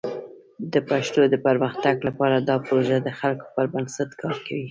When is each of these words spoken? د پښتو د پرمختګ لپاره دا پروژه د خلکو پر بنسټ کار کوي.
د 0.73 0.75
پښتو 0.89 1.21
د 1.29 1.35
پرمختګ 1.45 1.95
لپاره 2.07 2.35
دا 2.39 2.55
پروژه 2.65 2.97
د 3.01 3.09
خلکو 3.19 3.45
پر 3.55 3.65
بنسټ 3.73 4.09
کار 4.21 4.35
کوي. 4.45 4.59